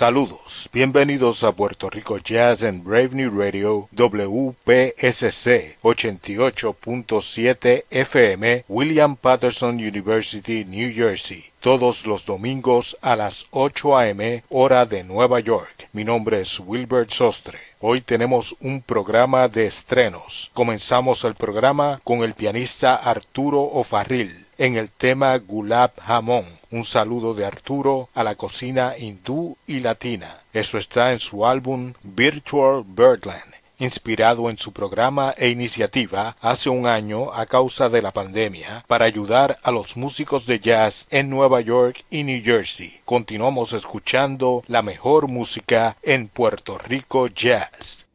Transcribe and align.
Saludos, 0.00 0.70
bienvenidos 0.72 1.44
a 1.44 1.52
Puerto 1.52 1.90
Rico 1.90 2.16
Jazz 2.16 2.62
en 2.62 2.82
Brave 2.82 3.10
New 3.12 3.38
Radio 3.38 3.86
WPSC 3.92 5.76
88.7 5.82 7.84
FM 7.90 8.64
William 8.66 9.14
Patterson 9.14 9.74
University, 9.74 10.64
New 10.64 10.90
Jersey, 10.94 11.44
todos 11.60 12.06
los 12.06 12.24
domingos 12.24 12.96
a 13.02 13.14
las 13.14 13.44
8 13.50 13.98
a.m. 13.98 14.42
hora 14.48 14.86
de 14.86 15.04
Nueva 15.04 15.38
York. 15.38 15.90
Mi 15.92 16.02
nombre 16.02 16.40
es 16.40 16.58
Wilbert 16.60 17.10
Sostre. 17.10 17.58
Hoy 17.78 18.00
tenemos 18.00 18.56
un 18.60 18.80
programa 18.80 19.48
de 19.48 19.66
estrenos. 19.66 20.50
Comenzamos 20.54 21.24
el 21.24 21.34
programa 21.34 22.00
con 22.04 22.22
el 22.22 22.32
pianista 22.32 22.94
Arturo 22.94 23.60
Ofarril 23.60 24.46
en 24.56 24.76
el 24.76 24.88
tema 24.88 25.36
Gulab 25.36 25.90
Hamon. 26.06 26.59
Un 26.70 26.84
saludo 26.84 27.34
de 27.34 27.44
Arturo 27.44 28.08
a 28.14 28.22
la 28.22 28.34
cocina 28.34 28.94
hindú 28.96 29.56
y 29.66 29.80
latina. 29.80 30.38
Eso 30.52 30.78
está 30.78 31.12
en 31.12 31.18
su 31.18 31.46
álbum 31.46 31.94
Virtual 32.02 32.84
Birdland 32.86 33.60
inspirado 33.80 34.50
en 34.50 34.58
su 34.58 34.72
programa 34.72 35.34
e 35.36 35.48
iniciativa 35.48 36.36
hace 36.40 36.70
un 36.70 36.86
año 36.86 37.32
a 37.32 37.46
causa 37.46 37.88
de 37.88 38.02
la 38.02 38.12
pandemia 38.12 38.84
para 38.86 39.06
ayudar 39.06 39.58
a 39.62 39.70
los 39.72 39.96
músicos 39.96 40.46
de 40.46 40.60
jazz 40.60 41.06
en 41.10 41.30
Nueva 41.30 41.60
York 41.62 42.04
y 42.10 42.22
New 42.22 42.42
Jersey. 42.44 43.00
Continuamos 43.04 43.72
escuchando 43.72 44.62
la 44.68 44.82
mejor 44.82 45.28
música 45.28 45.96
en 46.02 46.28
Puerto 46.28 46.78
Rico 46.78 47.26
Jazz. 47.26 48.06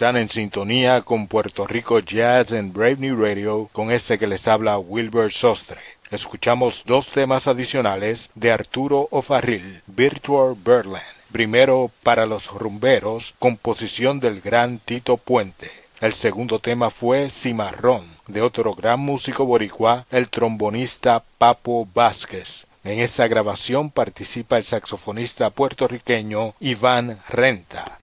Están 0.00 0.16
en 0.16 0.30
sintonía 0.30 1.02
con 1.02 1.26
Puerto 1.26 1.66
Rico 1.66 1.98
Jazz 1.98 2.52
en 2.52 2.72
Brave 2.72 2.96
New 2.96 3.22
Radio 3.22 3.68
con 3.70 3.92
este 3.92 4.16
que 4.18 4.26
les 4.26 4.48
habla 4.48 4.78
Wilbur 4.78 5.30
Sostre. 5.30 5.78
Escuchamos 6.10 6.84
dos 6.86 7.10
temas 7.10 7.46
adicionales 7.46 8.30
de 8.34 8.50
Arturo 8.50 9.08
O'Farrill, 9.10 9.82
Virtual 9.86 10.54
Birdland. 10.54 11.04
Primero, 11.30 11.90
para 12.02 12.24
los 12.24 12.50
rumberos, 12.50 13.34
composición 13.38 14.20
del 14.20 14.40
gran 14.40 14.78
Tito 14.78 15.18
Puente. 15.18 15.70
El 16.00 16.14
segundo 16.14 16.60
tema 16.60 16.88
fue 16.88 17.28
Cimarrón, 17.28 18.06
de 18.26 18.40
otro 18.40 18.72
gran 18.72 19.00
músico 19.00 19.44
boricua, 19.44 20.06
el 20.10 20.30
trombonista 20.30 21.22
Papo 21.36 21.86
Vázquez. 21.92 22.66
En 22.84 23.00
esa 23.00 23.28
grabación 23.28 23.90
participa 23.90 24.56
el 24.56 24.64
saxofonista 24.64 25.50
puertorriqueño 25.50 26.54
Iván 26.58 27.18
Renta. 27.28 27.98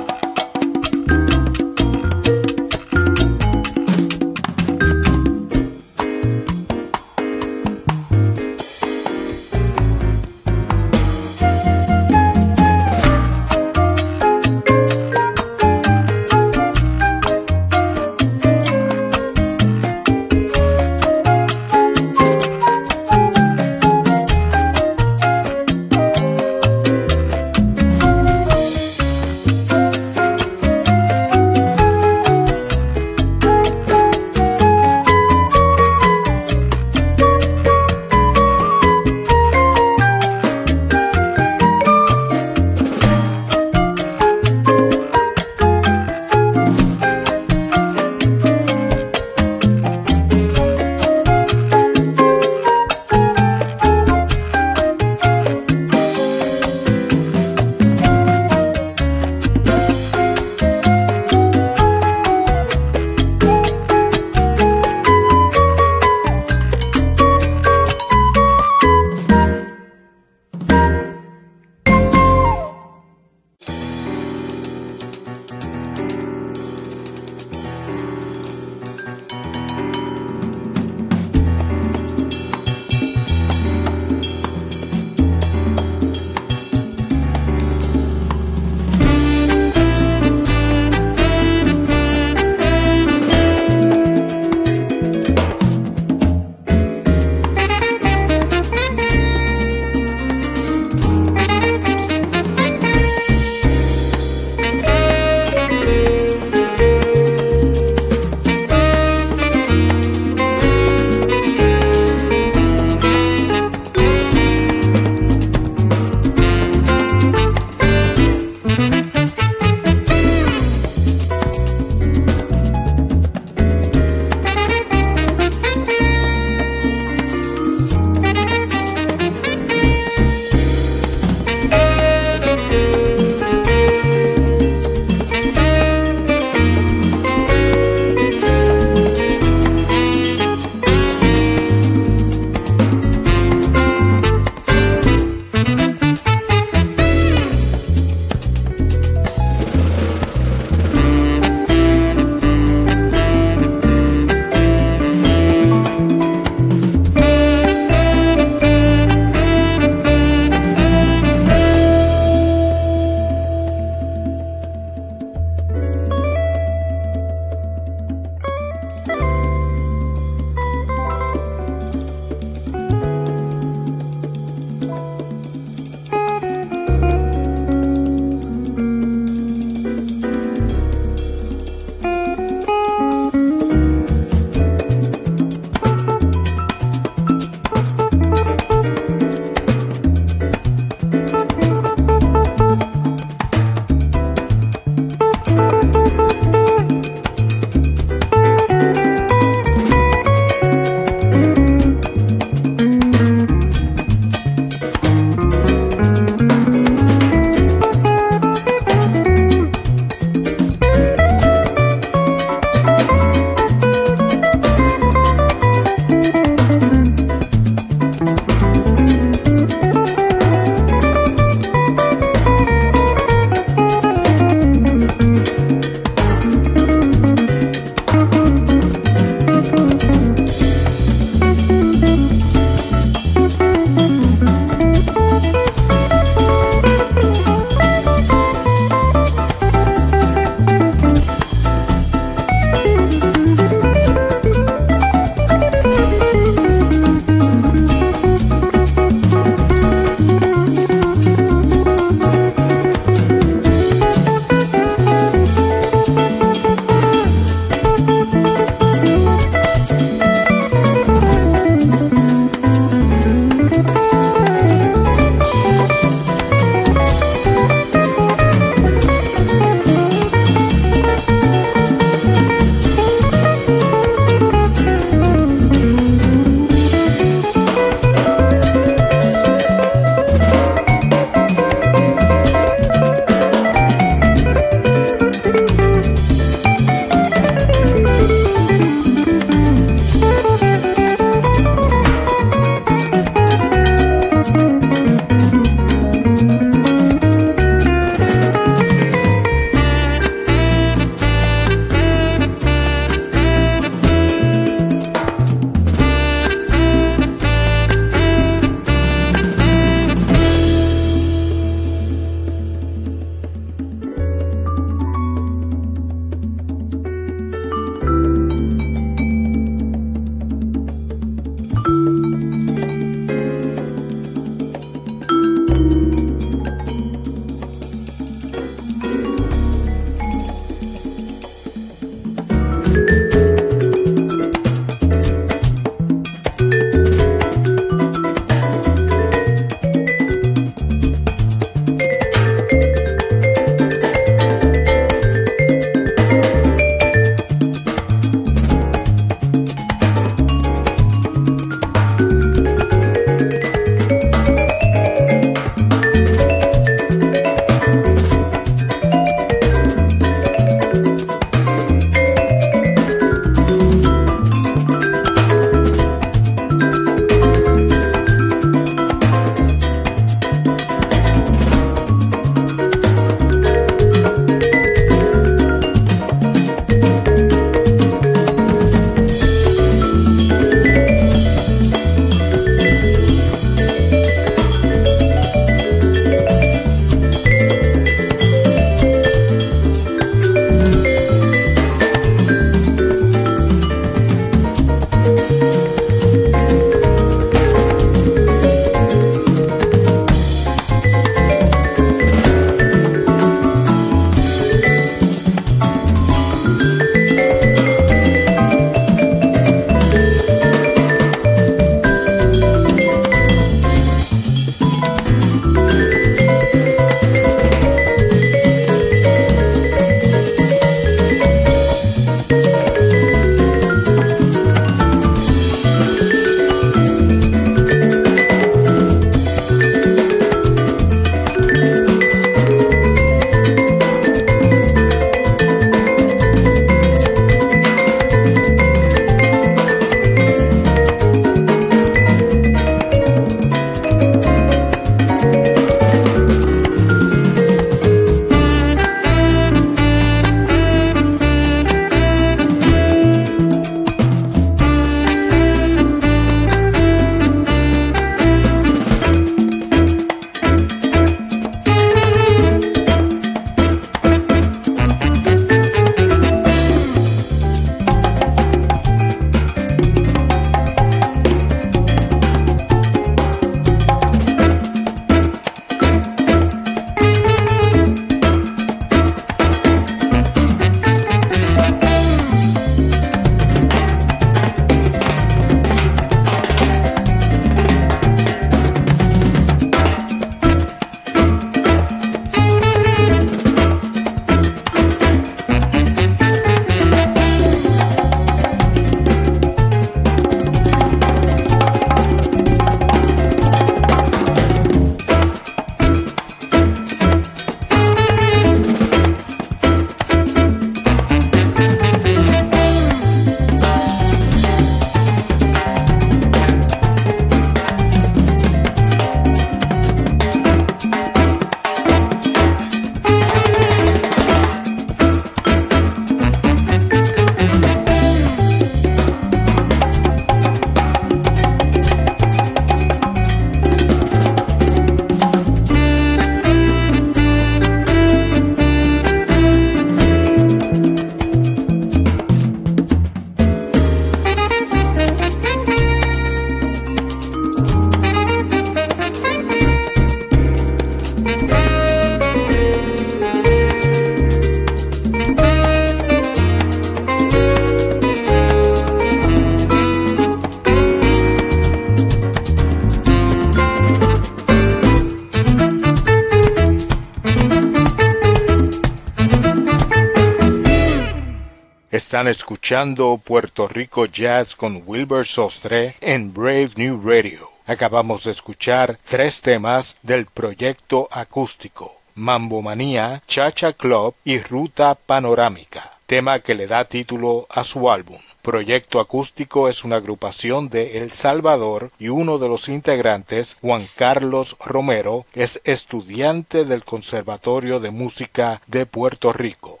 Escuchando 572.66 573.40
Puerto 573.44 573.86
Rico 573.86 574.26
Jazz 574.26 574.74
con 574.74 575.04
Wilbur 575.06 575.46
Sostre 575.46 576.16
en 576.20 576.52
Brave 576.52 576.88
New 576.96 577.22
Radio. 577.24 577.70
Acabamos 577.86 578.42
de 578.42 578.50
escuchar 578.50 579.20
tres 579.22 579.60
temas 579.60 580.16
del 580.24 580.46
proyecto 580.46 581.28
acústico. 581.30 582.20
Mambo 582.34 582.82
Manía, 582.82 583.40
Chacha 583.46 583.92
Club 583.92 584.34
y 584.44 584.58
Ruta 584.58 585.14
Panorámica, 585.14 586.18
tema 586.26 586.58
que 586.58 586.74
le 586.74 586.88
da 586.88 587.04
título 587.04 587.68
a 587.70 587.84
su 587.84 588.10
álbum. 588.10 588.40
Proyecto 588.62 589.20
Acústico 589.20 589.88
es 589.88 590.02
una 590.02 590.16
agrupación 590.16 590.88
de 590.88 591.18
El 591.18 591.30
Salvador 591.30 592.10
y 592.18 592.30
uno 592.30 592.58
de 592.58 592.66
los 592.66 592.88
integrantes, 592.88 593.76
Juan 593.80 594.08
Carlos 594.16 594.76
Romero, 594.84 595.46
es 595.54 595.80
estudiante 595.84 596.84
del 596.84 597.04
Conservatorio 597.04 598.00
de 598.00 598.10
Música 598.10 598.82
de 598.88 599.06
Puerto 599.06 599.52
Rico. 599.52 600.00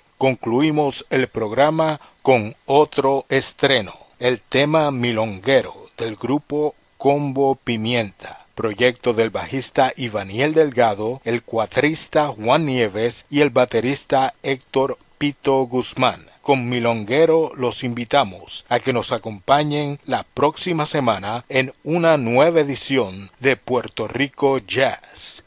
concluimos 0.21 1.07
el 1.09 1.29
programa 1.29 1.99
con 2.21 2.55
otro 2.67 3.25
estreno, 3.29 3.91
el 4.19 4.39
tema 4.39 4.91
milonguero 4.91 5.73
del 5.97 6.15
grupo 6.15 6.75
Combo 6.99 7.55
Pimienta, 7.55 8.45
proyecto 8.53 9.13
del 9.13 9.31
bajista 9.31 9.93
Ivaniel 9.97 10.53
Delgado, 10.53 11.21
el 11.25 11.41
cuatrista 11.41 12.27
Juan 12.27 12.67
Nieves 12.67 13.25
y 13.31 13.41
el 13.41 13.49
baterista 13.49 14.35
Héctor 14.43 14.99
Pito 15.17 15.63
Guzmán. 15.63 16.27
Con 16.43 16.69
Milonguero 16.69 17.51
los 17.55 17.83
invitamos 17.83 18.63
a 18.69 18.79
que 18.79 18.93
nos 18.93 19.11
acompañen 19.11 19.97
la 20.05 20.23
próxima 20.35 20.85
semana 20.85 21.45
en 21.49 21.73
una 21.83 22.17
nueva 22.17 22.59
edición 22.59 23.31
de 23.39 23.57
Puerto 23.57 24.07
Rico 24.07 24.59
Jazz. 24.59 25.43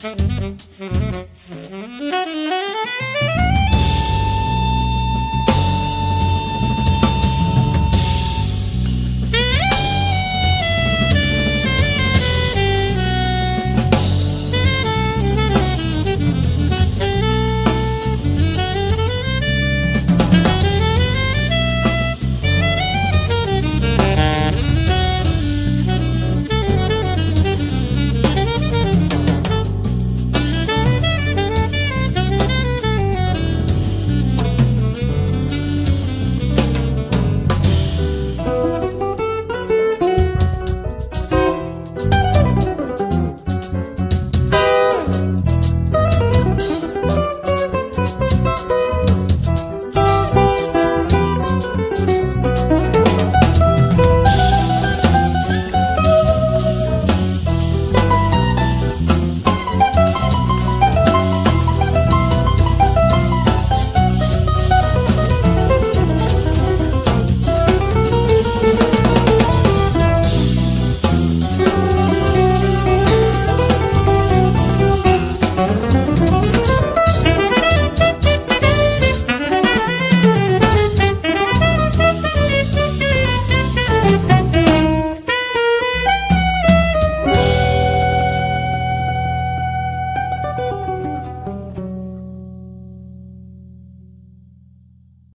Mm-hmm. 0.00 1.07